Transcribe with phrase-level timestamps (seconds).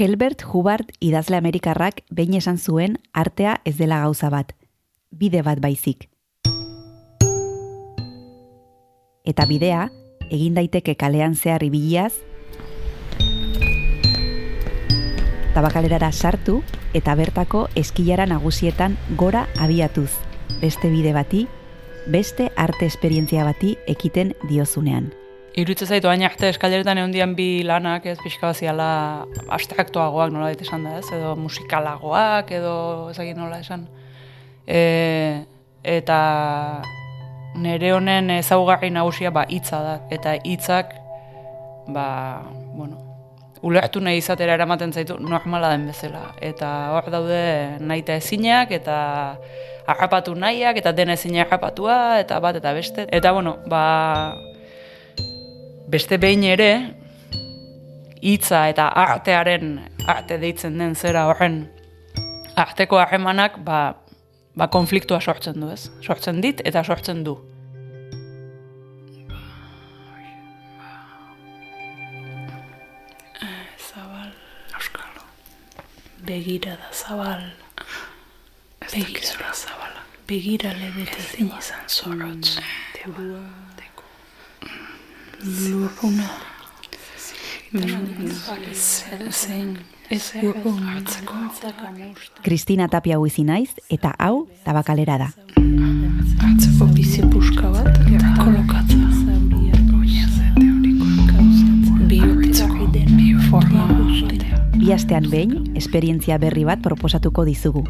[0.00, 4.54] Helbert Hubbard idazle amerikarrak behin esan zuen artea ez dela gauza bat,
[5.12, 6.06] bide bat baizik.
[9.28, 9.90] Eta bidea,
[10.32, 12.14] egin daiteke kalean zehar ibiliaz,
[15.52, 16.62] tabakalerara sartu
[16.96, 20.14] eta bertako eskilara nagusietan gora abiatuz,
[20.64, 21.44] beste bide bati,
[22.08, 25.12] beste arte esperientzia bati ekiten diozunean.
[25.58, 30.84] Irutze zaitu baina arte eskaleretan egon bi lanak, ez pixka baziala abstraktuagoak nola daite esan
[30.86, 31.10] da, ez?
[31.10, 33.88] Edo musikalagoak, edo ezagin nola esan.
[34.66, 35.42] E,
[35.82, 36.82] eta
[37.58, 39.94] nire honen ezaugarri nagusia ba hitza da.
[40.10, 40.94] Eta hitzak,
[41.88, 42.06] ba,
[42.76, 43.00] bueno,
[43.66, 46.30] ulertu nahi izatera eramaten zaitu normala den bezala.
[46.40, 47.42] Eta hor daude
[47.80, 49.00] nahi eta ezinak, eta
[49.90, 53.08] harrapatu nahiak, eta den ezin harrapatua, eta bat eta beste.
[53.10, 53.82] Eta bueno, ba,
[55.90, 56.70] beste behin ere,
[58.22, 61.64] hitza eta artearen arte deitzen den zera horren
[62.60, 63.80] arteko harremanak ba,
[64.56, 65.88] ba konfliktua sortzen du ez.
[66.04, 67.38] Sortzen dit eta sortzen du.
[73.90, 74.30] Zabal,
[74.76, 75.24] Euskalo.
[76.26, 77.48] Begira da zabal.
[78.92, 80.04] Begira da zabala.
[80.28, 82.60] Begira lebete zin izan zorotz.
[82.94, 83.42] Tegua.
[89.30, 89.78] Zein.
[90.10, 90.74] Hartzeko.
[92.42, 95.28] Kristina Tapia huizi naiz eta hau tabakalera da.
[96.44, 97.88] Hartzeko bizi puska bat.
[98.36, 98.96] Kolokatza.
[102.10, 102.90] Bihurtzeko.
[103.50, 104.60] Forma guztia.
[104.76, 107.86] Bi astean behin, esperientzia berri bat proposatuko dizugu.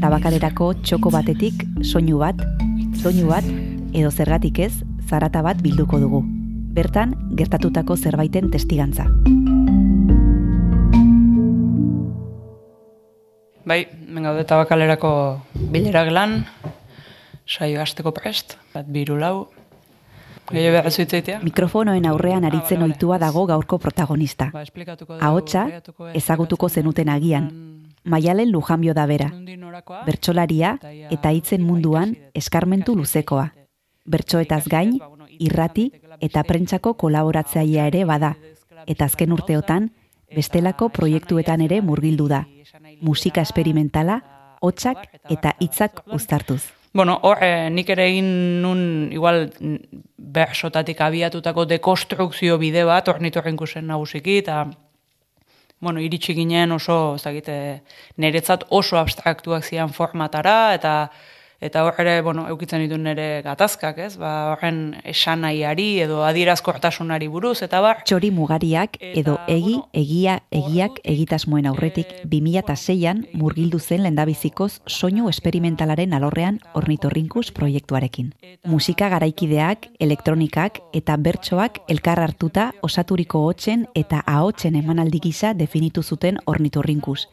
[0.00, 2.36] Tabakalerako txoko batetik soinu bat,
[3.00, 3.44] soinu bat,
[3.94, 4.74] edo zergatik ez,
[5.08, 6.39] zarata bat bilduko dugu.
[6.70, 9.08] Bertan, gertatutako zerbaiten testigantza.
[13.66, 15.10] Bai, hemen gaude tabakalerako
[15.72, 16.44] bilera gelan,
[17.42, 19.48] saio hasteko prest, bat biru lau.
[21.42, 24.50] Mikrofonoen aurrean aritzen ohitua dago gaurko protagonista.
[24.54, 24.64] Ba,
[25.20, 25.66] Ahotsa
[26.14, 27.50] ezagutuko zenuten agian.
[28.04, 29.28] Maialen Lujanbio da bera,
[30.06, 30.76] bertsolaria
[31.10, 33.50] eta hitzen munduan eskarmentu luzekoa.
[34.10, 34.96] Bertsoetaz gain,
[35.38, 38.34] irrati eta prentsako kolaboratzailea ere bada,
[38.86, 39.90] eta azken urteotan,
[40.34, 42.44] bestelako proiektuetan ere murgildu da.
[43.00, 44.20] Musika esperimentala,
[44.60, 46.62] hotsak eta hitzak uztartuz.
[46.92, 48.28] Bueno, hor, eh, nik ere egin
[48.62, 48.80] nun,
[49.14, 49.44] igual,
[50.18, 54.64] bersotatik abiatutako dekonstrukzio bide bat, hor nitorren kusen nagusiki, eta,
[55.78, 57.80] bueno, iritsi ginen oso, ez dakit, eh,
[58.16, 60.94] niretzat oso abstraktuak zian formatara, eta
[61.60, 64.14] eta hor ere, bueno, eukitzen ditu nire gatazkak, ez?
[64.20, 70.38] Ba, horren esanaiari edo adierazkortasunari buruz, eta bar, Txori mugariak edo Eta, egi, bueno, egia,
[70.50, 78.32] egiak egitasmoen aurretik 2006an murgildu zen lendabizikoz soinu esperimentalaren alorrean ornitorrinkus proiektuarekin.
[78.64, 86.40] Musika garaikideak, elektronikak eta bertsoak elkar hartuta osaturiko hotzen eta ahotsen emanaldi gisa definitu zuten
[86.46, 87.28] ornitorrinkus.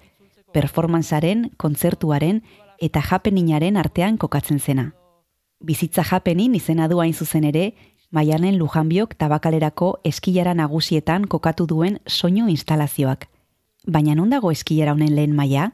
[0.54, 2.42] Performanzaren, kontzertuaren
[2.82, 4.92] eta happeningaren artean kokatzen zena.
[5.60, 7.72] Bizitza happening izena du hain zuzen ere,
[8.12, 13.28] Maianen Lujanbiok tabakalerako eskilara nagusietan kokatu duen soinu instalazioak.
[13.88, 15.72] Baina non dago eskilara honen lehen maila?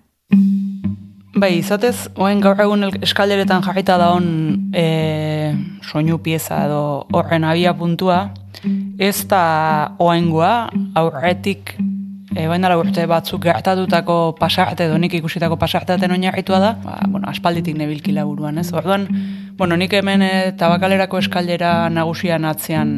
[1.33, 4.27] Bai, izatez, oen gaur egun eskaleretan jarrita da hon
[4.73, 5.53] e,
[5.89, 6.81] soinu pieza edo
[7.13, 8.27] horren abia puntua,
[9.01, 11.73] ez da oengoa, aurretik,
[12.35, 17.29] e, bain dala urte batzuk gertatutako pasarte edo nik ikusitako pasarteaten oinarritua da, ba, bueno,
[17.29, 18.71] aspalditik nebilkila buruan, ez?
[18.73, 19.07] Orduan,
[19.57, 22.95] bueno, nik hemen e, tabakalerako eskalera nagusian atzean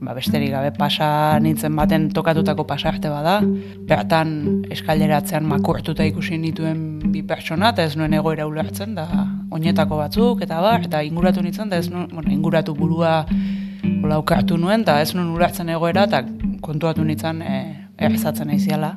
[0.00, 3.40] ba, besterik gabe pasa nintzen baten tokatutako pasarte bada.
[3.88, 9.06] Bertan eskaileratzean makurtuta ikusi nituen bi pertsona, eta ez nuen egoera ulertzen, da
[9.50, 13.24] oinetako batzuk, eta bar, eta inguratu nintzen, da ez nuen, bueno, inguratu burua
[14.00, 16.24] hola ukartu nuen, eta ez nuen ulertzen egoera, eta
[16.64, 17.60] kontuatu nintzen e,
[18.00, 18.94] errezatzen aiziala.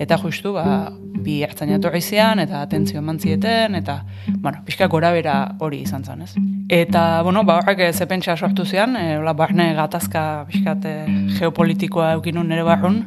[0.00, 0.92] Eta justu, ba,
[1.24, 3.98] bi ertzaina etorri zian, eta atentzio eman zieten, eta,
[4.38, 6.32] bueno, pixka gora bera hori izan zen, ez?
[6.72, 10.96] Eta, bueno, ba, horrek eh, ze pentsa sortu zian, e, hola, barne gatazka pixkat e,
[11.38, 13.02] geopolitikoa eukinun nere barrun,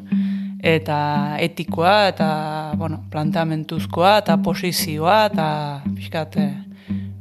[0.64, 1.00] eta
[1.44, 2.30] etikoa, eta,
[2.78, 5.50] bueno, planteamentuzkoa, eta posizioa, eta
[5.96, 6.48] pixkat e,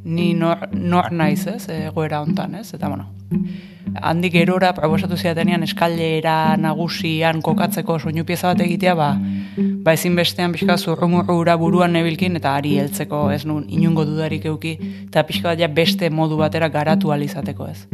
[0.06, 2.68] ni nor, nor naiz, ez, egoera hontan, ez?
[2.76, 3.08] Eta bueno,
[4.02, 9.08] handik gerora proposatu zidatenean eskailera nagusian kokatzeko soinu pieza bat egitea, ba,
[9.56, 15.24] ba ezinbestean pixka zurrumurra buruan nebilkin eta ari heltzeko ez nun inungo dudarik euki eta
[15.26, 17.86] pixka bat ja beste modu batera garatu alizateko ez.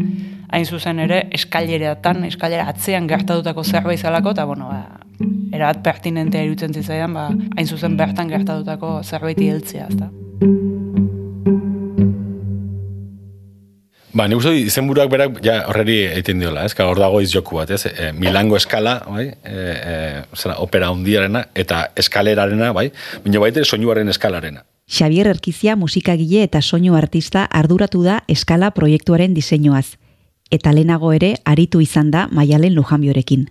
[0.53, 5.01] Hain zuzen ere eskailereatan, eskailera atzean gertatutako zerbait zalako eta bueno, ba,
[5.53, 10.11] erabat pertinentea irutzen zitzaidan, ba, hain zuzen bertan gertatutako zerbaiti heltzea, ezta.
[14.13, 16.75] Ba, nik uste izenburuak berak ja horreri egiten diola, ez?
[16.85, 17.87] Hor dago izjoku bat, ez?
[17.89, 19.31] E, Milango eskala, bai?
[19.33, 19.95] E, e,
[20.37, 22.91] zera, opera hundiarena eta eskalerarena, bai?
[23.25, 24.67] Baina baita soinuaren eskalarena.
[24.93, 29.97] Xavier Erkizia musikagile eta soinu artista arduratu da eskala proiektuaren diseinuaz.
[30.53, 33.49] Eta lehenago ere aritu izan da Maialen Lujanbiorekin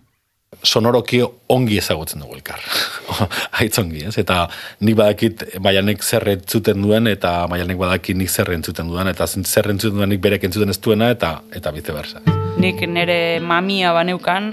[0.63, 2.61] sonoroki ongi ezagutzen dugu elkar.
[3.57, 4.15] Haitz ongi, ez?
[4.19, 4.43] Eta
[4.83, 9.71] nik badakit maianek zer entzuten duen, eta maianek badakit nik zer entzuten duen, eta zer
[9.71, 12.23] entzuten duen nik berek entzuten ez duena, eta, eta bize berza.
[12.61, 14.51] Nik nire mamia baneukan,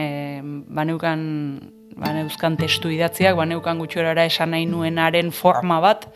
[0.00, 0.08] e,
[0.80, 1.22] baneukan,
[2.00, 6.08] baneuzkan testu idatziak, baneukan gutxorara esan nahi nuenaren forma bat,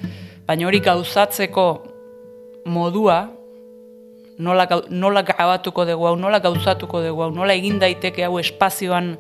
[0.49, 1.69] baina hori gauzatzeko
[2.73, 3.27] modua,
[4.39, 9.17] nola, nola grabatuko dugu hau, nola gauzatuko dugu hau, nola egin daiteke hau espazioan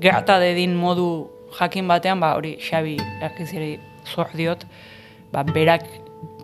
[0.00, 1.28] gerta dedin modu
[1.58, 4.64] jakin batean, ba hori Xabi erkiziri zor diot,
[5.32, 5.86] ba, berak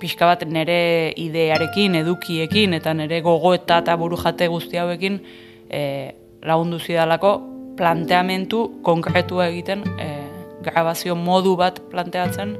[0.01, 5.21] pixka bat nere idearekin, edukiekin, eta nere gogoeta eta buru jate guzti hauekin
[5.69, 5.83] e,
[6.47, 7.35] lagundu zidalako
[7.77, 10.09] planteamentu konkretua egiten e,
[10.65, 12.57] grabazio modu bat planteatzen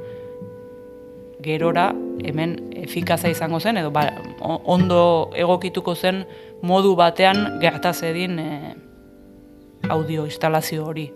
[1.41, 1.91] gerora
[2.25, 4.07] hemen efikaza izango zen edo ba,
[4.41, 6.23] ondo egokituko zen
[6.61, 8.51] modu batean gertaz edin e,
[9.89, 11.07] audio instalazio hori.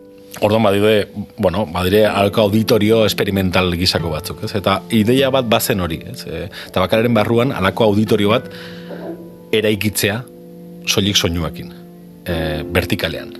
[0.43, 1.07] Orduan badide,
[1.37, 4.51] bueno, badire alko auditorio experimental gizako batzuk, ez?
[4.57, 6.25] Eta ideia bat bazen hori, ez?
[6.27, 8.49] E, eta bakararen barruan alako auditorio bat
[9.55, 10.21] eraikitzea
[10.85, 11.71] soilik soinuakin,
[12.25, 12.35] e,
[12.75, 13.31] vertikalean.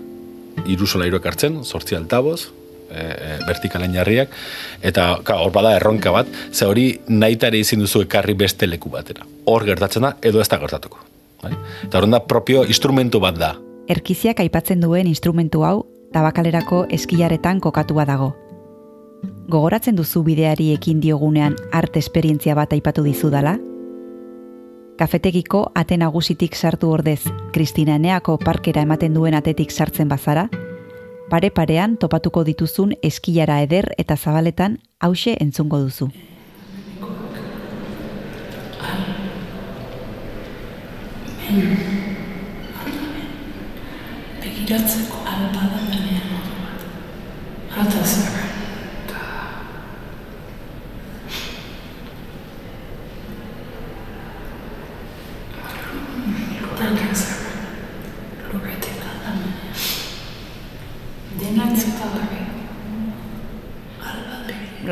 [0.72, 2.46] Iru solairuak hartzen, sortzi altaboz,
[2.90, 4.30] e, e, vertikalen jarriak,
[4.82, 9.26] eta hor bada erronka bat, ze hori naitare izin duzu ekarri beste leku batera.
[9.46, 11.00] Hor gertatzen da, edo ez da gertatuko.
[11.44, 11.54] Bai?
[11.88, 13.56] Eta hor da propio instrumentu bat da.
[13.88, 18.34] Erkiziak aipatzen duen instrumentu hau, tabakalerako eskilaretan kokatua dago.
[19.50, 23.58] Gogoratzen duzu bideari ekin diogunean arte esperientzia bat aipatu dizu dala?
[24.96, 27.20] Kafetegiko ate nagusitik sartu ordez,
[27.54, 30.48] Kristina Eneako parkera ematen duen atetik sartzen bazara,
[31.30, 36.10] pare parean topatuko dituzun eskilara eder eta zabaletan hause entzungo duzu.
[44.42, 46.82] Begiratzeko lanean modu bat.
[47.76, 48.34] Hata zer.
[56.80, 57.40] Denak zer.
[58.52, 59.54] Lurretik aldanean.
[61.40, 62.42] Denak zitagarri.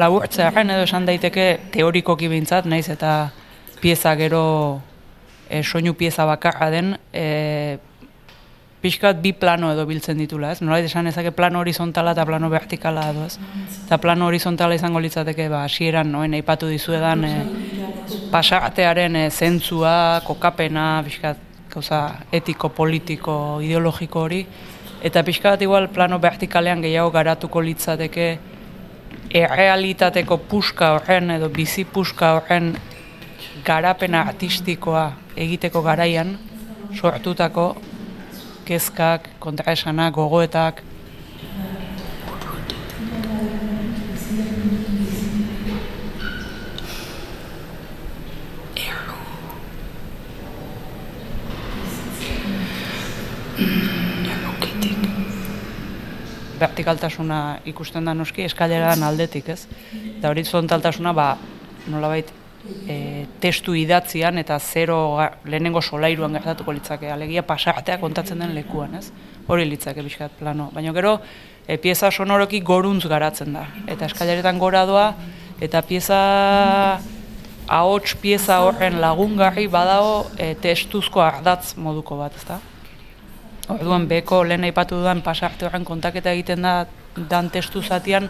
[0.04, 3.32] Laburtzearen edo esan daiteke teorikoki bintzat, naiz eta
[3.80, 4.44] pieza gero
[5.48, 7.78] e, soinu pieza bakarra den, e,
[8.84, 10.60] pixkat bi plano edo biltzen ditula, ez?
[10.60, 13.40] Nola esan ezake plano horizontala eta plano vertikala edo, ez?
[13.86, 17.34] Eta plano horizontala izango litzateke, ba, hasieran noen aipatu dizuedan e,
[18.34, 19.96] pasartearen e, zentzua,
[20.28, 22.06] kokapena, pixkat, gauza
[22.36, 24.44] etiko, politiko, ideologiko hori,
[25.04, 28.28] eta pixkat igual plano vertikalean gehiago garatuko litzateke
[29.32, 32.76] errealitateko puska horren edo bizi puska horren
[33.66, 36.38] garapena artistikoa egiteko garaian
[36.94, 37.76] sortutako
[38.66, 40.84] kezkak, kontraesanak, gogoetak.
[56.64, 57.40] Vertikaltasuna
[57.70, 59.66] ikusten da noski eskaileran aldetik, ez?
[60.18, 61.28] Eta horizontaltasuna ba
[61.92, 62.30] nolabait
[62.88, 64.98] e, testu idatzian eta zero
[65.46, 69.10] lehenengo solairuan gertatuko litzake alegia pasartea kontatzen den lekuan, ez?
[69.48, 70.70] Hori litzake pixkat plano.
[70.74, 71.18] Baina gero
[71.68, 73.68] e, pieza sonoroki goruntz garatzen da.
[73.88, 75.10] Eta eskaileretan gora doa
[75.64, 76.20] eta pieza
[77.68, 82.60] ahots pieza horren lagungarri badago e, testuzko ardatz moduko bat, ezta?
[83.72, 86.74] Orduan beko lehen aipatu dudan pasarte horren kontaketa egiten da
[87.30, 88.28] dan testu zatian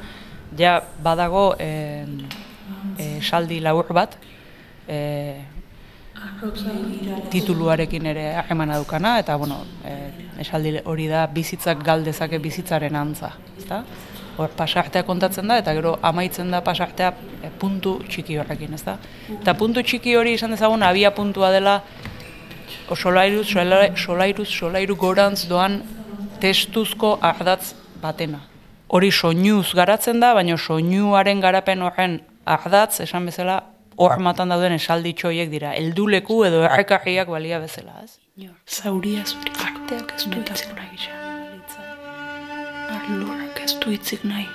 [0.58, 2.06] ja badago e,
[2.98, 4.18] e, saldi labur bat
[4.88, 5.42] e,
[7.32, 9.98] tituluarekin ere harremana dukana eta bueno, e,
[10.44, 13.84] esaldi hori da bizitzak galdezake bizitzaren antza, ezta?
[14.38, 17.12] hor pasartea kontatzen da, eta gero amaitzen da pasartea
[17.62, 18.96] puntu txiki horrekin, ez da?
[19.36, 21.82] Eta puntu txiki hori izan dezagun abia puntua dela
[22.90, 25.82] o solairuz, sola- solairuz, solairu gorantz doan
[26.42, 28.40] testuzko ardatz batena.
[28.94, 33.64] Hori soinuz garatzen da, baina soinuaren garapen horren ardatz, esan bezala,
[33.98, 38.18] hor matan dauden esalditxo horiek dira, helduleku edo errekarriak balia bezala, ez?
[38.68, 41.10] Zauria zuri arteak ez du hitzik nahi.
[42.94, 44.48] Arlorak ez du hitzik nahi.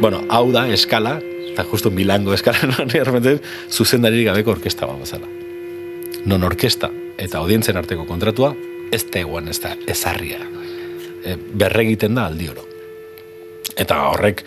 [0.00, 1.18] Bueno, hau da eskala,
[1.60, 5.28] eta justu Milango eskala non erremeten, zuzendari gabeko orkesta bat bezala.
[6.24, 6.88] Non orkesta
[7.20, 8.54] eta audientzen arteko kontratua,
[8.90, 10.40] ez da eguan, ez da ezarria.
[11.20, 12.64] E, berregiten da aldi oro.
[13.76, 14.42] Eta horrek,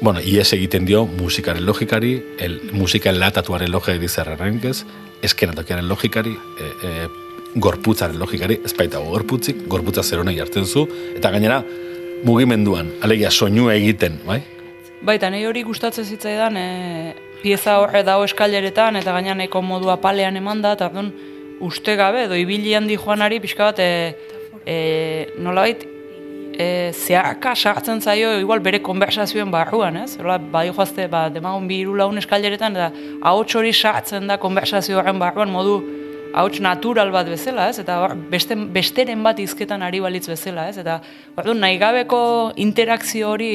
[0.00, 4.82] bueno, ies egiten dio musikaren logikari, el, musika latatuaren logikari zerrenkez,
[5.22, 7.08] eskenatokiaren logikari, e, e,
[7.54, 11.62] gorputzaren logikari, ez baita gorputzik, gorputza zerona jartzen zu, eta gainera
[12.26, 14.42] mugimenduan, alegia soinua egiten, bai?
[14.98, 20.36] Baita, nahi hori gustatzen zitzaidan, e, pieza horre dago eskaileretan, eta gaina nahiko modua palean
[20.40, 21.12] eman da, eta orduan
[21.62, 24.16] uste gabe, edo ibili handi joanari pixka bat, e,
[24.66, 24.78] e,
[25.38, 25.86] nolabait,
[26.58, 30.16] e, zeharka sartzen zaio, igual bere konversazioen barruan, ez?
[30.18, 32.90] Hola, bai joazte, ba, demagun bi laun eskaileretan, eta
[33.22, 35.78] ahots hori sartzen da konversazio horren barruan, modu
[36.34, 37.78] ahots natural bat bezala, ez?
[37.78, 38.00] Eta
[38.32, 40.80] beste, besteren bat izketan ari balitz bezala, ez?
[40.82, 40.98] Eta
[41.36, 42.24] orduan, nahi gabeko
[42.58, 43.54] interakzio hori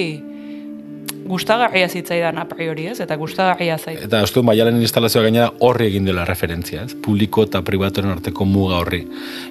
[1.26, 3.00] gustagarria zitzaidan a priori, ez?
[3.04, 4.02] Eta gustagarria zait.
[4.06, 6.96] Eta dut maialen instalazioa gainera horri egin dela referentzia, ez?
[7.06, 9.04] Publiko eta pribatuaren arteko muga horri.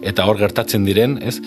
[0.03, 1.39] Eta hor gertatzen diren, ez?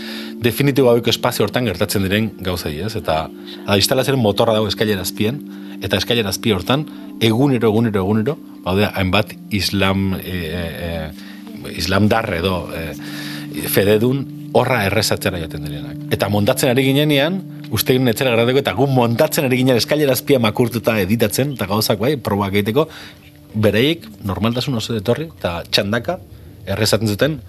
[0.41, 2.96] Definitibo haueko espazio hortan gertatzen diren gauzai, ez?
[3.00, 5.41] Eta da, instalazioaren motorra dago eskailera azpien,
[5.84, 6.86] eta eskailera azpi hortan,
[7.24, 14.86] egunero, egunero, egunero, baude, hainbat islam, e, e, e, islam darre edo, e, fededun, horra
[14.88, 16.08] errezatzera jaten direnak.
[16.15, 17.41] Eta montatzen ari ginenean,
[17.75, 22.01] uste egin etzera gradeko, eta gu montatzen ari ginen eskailera azpia makurtuta editatzen, eta gauzak
[22.01, 22.88] bai, probak egiteko,
[23.55, 26.20] bereik normaltasun oso etorri, eta txandaka,
[26.75, 27.39] errezaten zuten,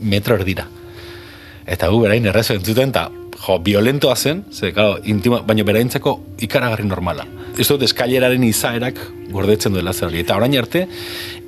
[0.00, 0.66] metro erdira.
[1.66, 6.14] Eta gu berain errezo entzuten, eta jo, violentoa zen, ze, claro, intima, baina beraintzako
[6.46, 7.26] ikaragarri normala.
[7.58, 9.00] Ez dut eskaileraren izaerak
[9.32, 10.22] gordetzen duela zer hori.
[10.24, 10.86] Eta orain arte,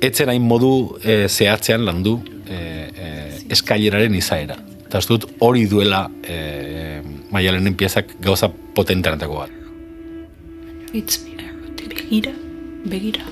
[0.01, 3.09] etzen hain modu e, zehatzean landu e, e,
[3.55, 4.59] eskaileraren izaera.
[4.85, 6.37] Eta ez dut hori duela e,
[7.31, 9.49] maialenen piezak gauza potenteanetako bat.
[10.93, 11.19] Itz
[12.09, 12.33] begira,
[12.85, 13.23] begira.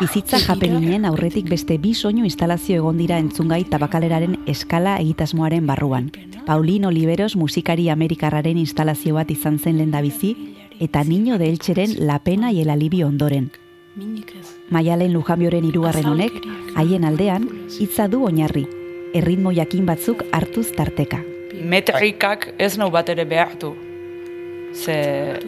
[0.00, 6.08] Bizitza japeninen aurretik beste bi soinu instalazio egon dira entzungai tabakaleraren eskala egitasmoaren barruan.
[6.46, 10.32] Paulin Oliveros musikari amerikarraren instalazio bat izan zen lendabizi,
[10.80, 13.50] eta Niño de Eltxeren La pena y el alivio ondoren.
[14.70, 16.32] Maialen Lujambioren hirugarren honek,
[16.76, 18.66] haien aldean, hitza du oinarri,
[19.12, 21.20] erritmo jakin batzuk hartuz tarteka.
[21.54, 23.74] Metrikak ez nau bat ere behartu.
[24.74, 24.94] Ze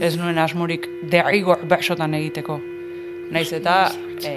[0.00, 2.58] ez nuen asmorik derrigor bersotan egiteko.
[3.32, 3.92] Naiz eta
[4.26, 4.32] e,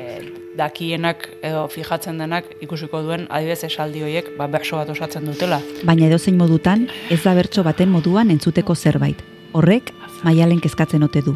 [0.56, 5.60] dakienak edo fijatzen denak ikusiko duen adibez esaldi horiek ba, berso bat osatzen dutela.
[5.84, 9.20] Baina edozein modutan, ez da bertso baten moduan entzuteko zerbait.
[9.56, 9.92] Horrek,
[10.24, 11.36] Maialen kezkatzen ote du.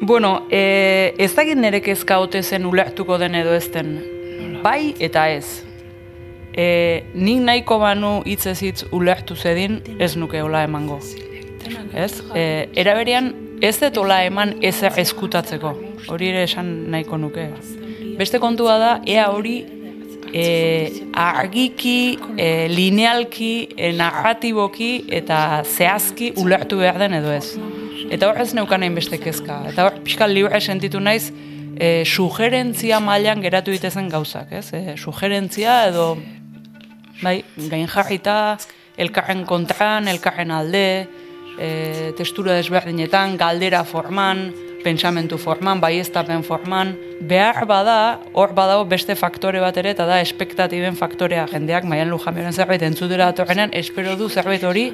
[0.00, 3.98] Bueno, e, ez dakit nire kezka ote zen ulertuko den edo ez den.
[4.62, 5.69] Bai eta ez.
[6.60, 10.98] E, nik nahiko banu hitz ez hitz ulertu zedin, ez nuke hola emango.
[11.96, 12.12] Ez?
[12.36, 12.42] E,
[12.82, 13.32] era berean,
[13.64, 15.72] ez dut hola eman ezer eskutatzeko.
[16.10, 17.46] Hori ere esan nahiko nuke.
[18.18, 19.54] Beste kontua da, ea hori
[20.32, 20.44] e,
[21.16, 24.90] argiki, e, linealki, e, narratiboki
[25.20, 27.54] eta zehazki ulertu behar den edo ez.
[28.10, 29.62] Eta hor ez neukan beste kezka.
[29.70, 31.30] Eta hor pixkal libre sentitu naiz,
[31.80, 34.68] e, sugerentzia mailan geratu ditezen gauzak, ez?
[34.76, 36.18] E, sugerentzia edo,
[37.22, 38.58] bai, gain jarrita,
[39.00, 41.06] elkarren kontran, elkarren alde,
[41.58, 44.48] e, testura desberdinetan, galdera forman,
[44.84, 46.94] pentsamentu forman, baieztapen forman,
[47.28, 52.56] behar bada, hor badago beste faktore bat ere, eta da espektatiben faktorea jendeak, maian lujamioren
[52.56, 54.88] zerbait entzutera datorrenean, espero du zerbait hori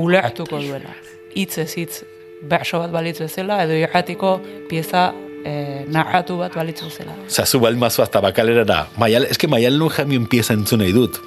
[0.00, 0.94] ulertuko duela.
[1.34, 2.02] Hitz ez hitz,
[2.44, 4.36] berso bat balitz bezala, edo irratiko
[4.68, 5.12] pieza
[5.44, 7.14] e, narratu bat balitz bezala.
[7.28, 8.84] Zazu baldin mazu hasta bakalera da.
[9.00, 11.20] Maial, eske Maialen jamien pieza entzun nahi dut.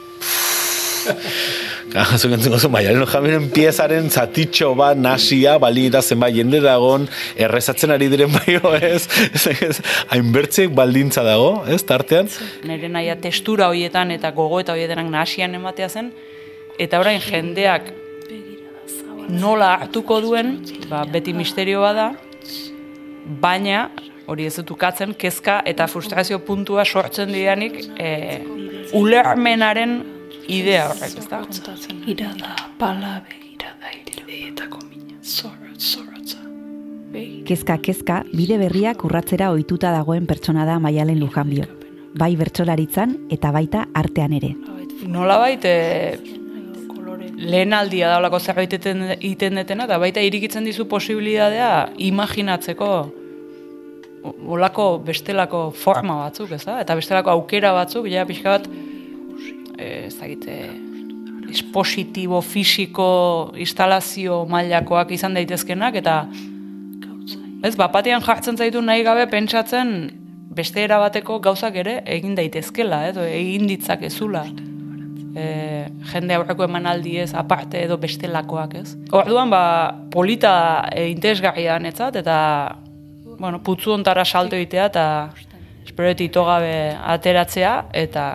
[2.19, 7.07] Zuk entzuko zu, Maialen jamien piezaren zatitxo bat, nasia, balita zenbait jende dagon,
[7.39, 9.07] errezatzen ari diren baio, ez?
[10.13, 12.29] hainbertzek baldintza dago, ez, tartean?
[12.67, 16.11] Nire naia testura horietan eta gogoeta horietan nahasian ematea zen,
[16.77, 17.93] eta orain jendeak
[19.27, 20.57] nola hartuko duen,
[20.91, 22.11] ba, beti misterioa da,
[23.27, 23.87] baina,
[24.27, 28.11] hori ez dut ukatzen, kezka eta frustrazio puntua sortzen didanik, e,
[28.97, 29.99] ulermenaren
[30.47, 31.41] idea horrek, ez da?
[32.07, 36.03] Irada, pala begirada, iredeetako mina, zorrotza.
[37.11, 37.45] Begira.
[37.47, 41.67] Kezka kezka bide berriak urratzera ohituta dagoen pertsona da Maialen Lujanbio.
[42.17, 44.55] Bai bertsolaritzan eta baita artean ere.
[45.07, 46.17] Nolabait, e,
[47.35, 52.91] lehen aldia daulako zerbait egiten detena, eta baita irikitzen dizu posibilidadea imaginatzeko
[54.47, 56.81] olako bestelako forma batzuk, ez da?
[56.81, 58.67] Eta bestelako aukera batzuk, ja pixka bat,
[59.77, 60.57] e, ez e,
[61.51, 66.17] espositibo, fisiko, instalazio mailakoak izan daitezkenak, eta
[67.63, 69.93] ez, bapatean jartzen zaitu nahi gabe pentsatzen
[70.57, 74.47] beste era bateko gauzak ere egin daitezkela, edo egin ditzakezula
[75.37, 78.89] e, jende aurreko emanaldi ez, aparte edo bestelakoak ez.
[79.15, 79.61] Orduan, ba,
[80.13, 80.53] polita
[80.91, 82.37] e, interesgarria netzat, eta,
[83.37, 85.07] bueno, putzu ontara salto egitea, eta
[85.85, 86.73] espero dut ito gabe
[87.15, 87.73] ateratzea,
[88.05, 88.25] eta,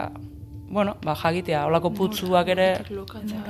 [0.73, 2.69] bueno, ba, jagitea, olako putzuak ere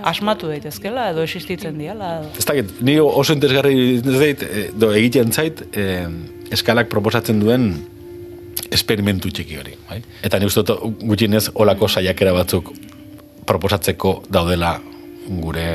[0.08, 2.16] asmatu daitezkela, edo existitzen diala.
[2.22, 2.34] Edo.
[2.40, 6.08] Ez dakit, ni oso interesgarri zait, edo egiten zait, eh,
[6.52, 7.70] eskalak proposatzen duen
[8.72, 9.76] esperimentu txiki hori.
[9.88, 10.00] Bai?
[10.24, 12.72] Eta ni uste dut gutxienez olako saiakera batzuk
[13.52, 14.76] proposatzeko daudela
[15.28, 15.66] gure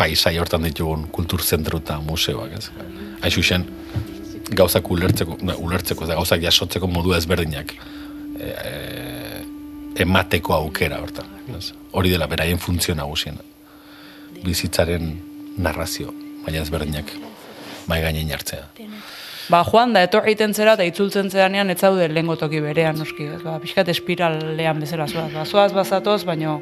[0.00, 2.70] paisai hortan ditugun kulturzentru eta museoak, ez?
[3.26, 3.66] Haixu zen,
[4.56, 8.72] gauzak ulertzeko, da, ulertzeko, da, gauzak jasotzeko modu ezberdinak e, e,
[10.06, 11.28] emateko aukera hortan.
[11.58, 11.70] Ez?
[11.92, 13.44] Hori dela beraien funtzio nagusiena.
[14.40, 15.10] Bizitzaren
[15.60, 16.14] narrazio,
[16.46, 17.12] baina ezberdinak
[17.90, 18.68] mai gainen jartzea.
[19.50, 23.26] Ba, joan da, etorri zera eta itzultzen zeranean ez zaude lehengo toki berean, noski.
[23.42, 25.32] Ba, pixkat espiralean bezala zoaz.
[25.34, 26.60] Ba, zoaz bazatoz, baino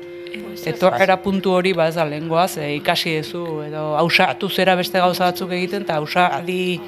[0.67, 5.31] etorrera puntu hori ba ez da lehengoaz, e, ikasi duzu, edo hausartu zera beste gauza
[5.31, 6.81] batzuk egiten, eta hausardi,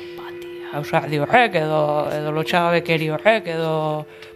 [0.72, 1.82] hausardi horrek, edo,
[2.14, 3.72] edo lotxagabekeri horrek, edo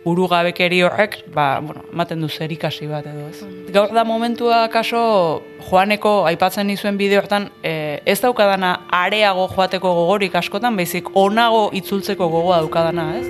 [0.04, 3.42] burugabekeri horrek, ba, bueno, ematen du zer ikasi bat edo ez.
[3.74, 10.36] Gaur da momentua kaso Joaneko aipatzen nizuen bideo hortan e, ez daukadana areago joateko gogorik
[10.40, 13.26] askotan, baizik onago itzultzeko gogoa daukadana, ez?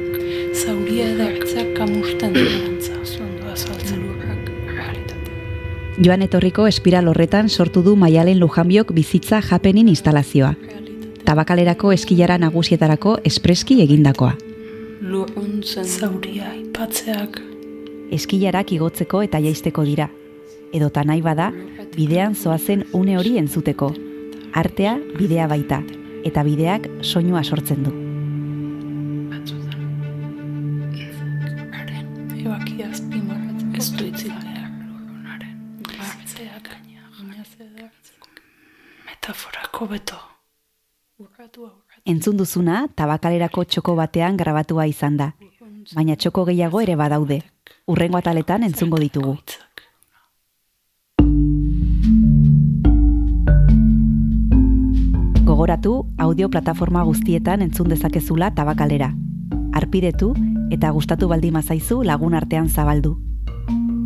[0.64, 2.73] Zauria edartzak kamusten
[6.02, 10.54] Joan etorriko espiral horretan sortu du Maialen Lujanbiok bizitza japenin instalazioa.
[11.24, 14.32] Tabakalerako eskilara nagusietarako espreski egindakoa.
[15.00, 17.38] Lurruntzen zauria aipatzeak
[18.14, 20.08] Eskilarak igotzeko eta jaisteko dira.
[20.74, 21.52] Edota nahi bada,
[21.94, 23.92] bidean zoazen une hori entzuteko.
[24.52, 25.82] Artea bidea baita,
[26.24, 28.03] eta bideak soinua sortzen du.
[42.24, 45.26] Entzun duzuna, tabakalerako txoko batean grabatua izan da.
[45.92, 47.36] Baina txoko gehiago ere badaude.
[47.84, 49.34] Urrengo ataletan entzungo ditugu.
[55.44, 59.10] Gogoratu, audio plataforma guztietan entzun dezakezula tabakalera.
[59.76, 60.32] Arpidetu
[60.72, 63.18] eta gustatu baldin mazaizu lagun artean zabaldu.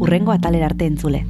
[0.00, 1.22] Urrengo atalera arte entzule.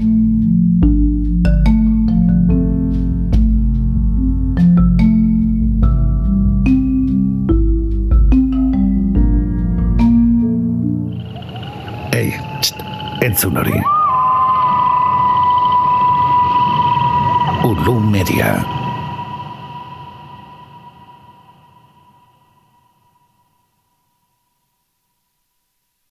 [13.39, 13.79] Entzun hori.
[17.63, 18.78] Ulu Media.